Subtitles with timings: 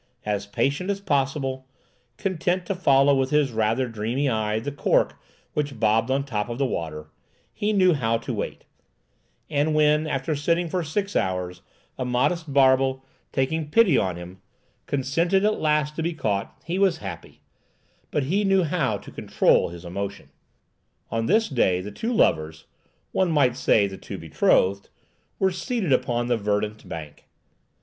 [0.25, 1.67] As patient as possible,
[2.17, 5.13] content to follow with his rather dreamy eye the cork
[5.53, 7.11] which bobbed on the top of the water,
[7.53, 8.63] he knew how to wait;
[9.47, 11.61] and when, after sitting for six hours,
[11.99, 14.41] a modest barbel, taking pity on him,
[14.87, 19.85] consented at last to be caught, he was happy—but he knew how to control his
[19.85, 20.29] emotion.
[21.11, 24.89] On this day the two lovers—one might say, the two betrothed—
[25.37, 27.25] were seated upon the verdant bank.